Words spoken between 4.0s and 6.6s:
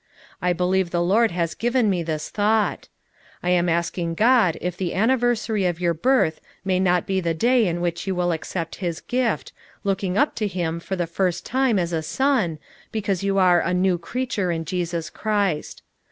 God if the anni versary of your birth